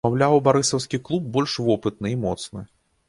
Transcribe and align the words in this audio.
Маўляў, 0.05 0.37
барысаўскі 0.47 0.99
клуб 1.09 1.29
больш 1.35 1.53
вопытны 1.67 2.15
і 2.17 2.21
моцны. 2.25 2.65